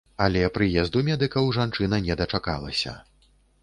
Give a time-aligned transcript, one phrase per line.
[0.27, 3.01] Але прыезду медыкаў жанчына не дачакалася.